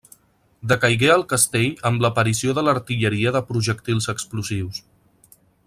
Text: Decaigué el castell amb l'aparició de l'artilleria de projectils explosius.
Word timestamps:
Decaigué 0.69 1.09
el 1.15 1.25
castell 1.33 1.75
amb 1.89 2.05
l'aparició 2.05 2.57
de 2.59 2.63
l'artilleria 2.69 3.35
de 3.37 3.43
projectils 3.51 4.09
explosius. 4.15 4.85